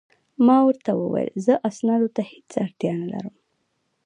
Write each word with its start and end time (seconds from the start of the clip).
ما 0.45 0.57
ورته 0.67 0.91
وویل: 0.95 1.31
زه 1.45 1.53
اسنادو 1.69 2.07
ته 2.15 2.21
هیڅ 2.31 2.51
اړتیا 2.63 2.91
نه 3.01 3.05
لرم. 3.13 3.35